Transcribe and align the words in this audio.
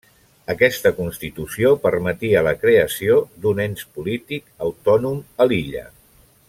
Aquesta 0.51 0.91
constitució 0.99 1.73
permetia 1.83 2.43
la 2.47 2.55
creació 2.63 3.21
d'un 3.45 3.61
ens 3.69 3.87
polític 3.99 4.51
autònom 4.71 5.25
a 5.47 5.53
l'illa. 5.53 5.89